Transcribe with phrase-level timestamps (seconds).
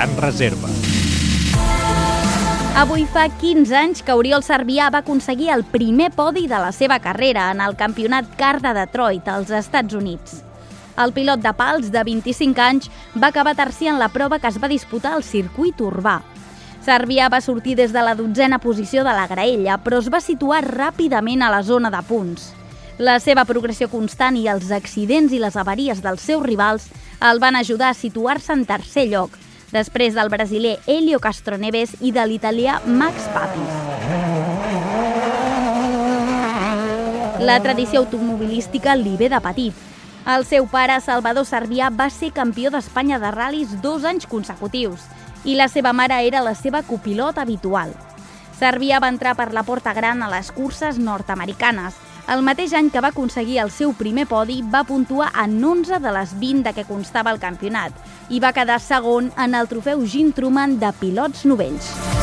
[0.00, 0.68] gran reserva.
[2.80, 6.96] Avui fa 15 anys que Oriol Servià va aconseguir el primer podi de la seva
[7.04, 10.38] carrera en el campionat car de Detroit, als Estats Units.
[10.96, 14.56] El pilot de pals de 25 anys va acabar tercer en la prova que es
[14.62, 16.22] va disputar al circuit urbà.
[16.80, 20.62] Servià va sortir des de la dotzena posició de la graella, però es va situar
[20.64, 22.54] ràpidament a la zona de punts.
[22.96, 26.88] La seva progressió constant i els accidents i les avaries dels seus rivals
[27.20, 29.36] el van ajudar a situar-se en tercer lloc,
[29.72, 33.76] després del brasiler Helio Castroneves i de l'italià Max Papis.
[37.40, 39.86] La tradició automobilística li ve de petit.
[40.28, 45.06] El seu pare, Salvador Servià, va ser campió d'Espanya de ral·lis dos anys consecutius
[45.48, 47.94] i la seva mare era la seva copilot habitual.
[48.60, 51.96] Servià va entrar per la porta gran a les curses nord-americanes,
[52.30, 56.14] el mateix any que va aconseguir el seu primer podi, va puntuar en 11 de
[56.14, 60.30] les 20 de què constava el campionat i va quedar segon en el trofeu Gin
[60.32, 62.19] Truman de pilots novells.